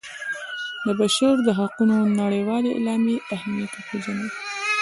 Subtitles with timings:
[0.85, 4.27] د بشر د حقونو نړیوالې اعلامیې اهمیت وپيژني.